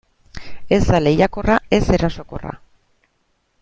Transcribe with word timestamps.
Ez 0.77 0.79
da 0.87 1.01
lehiakorra, 1.07 1.59
ez 1.79 1.83
erasokorra. 1.99 2.59